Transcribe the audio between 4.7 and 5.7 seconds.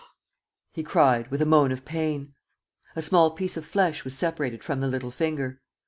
the little finger.